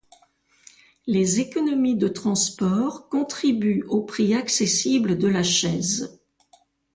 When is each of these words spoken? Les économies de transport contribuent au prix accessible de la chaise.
Les 1.05 1.39
économies 1.41 1.95
de 1.95 2.07
transport 2.07 3.07
contribuent 3.07 3.85
au 3.87 4.01
prix 4.01 4.33
accessible 4.33 5.15
de 5.19 5.27
la 5.27 5.43
chaise. 5.43 6.19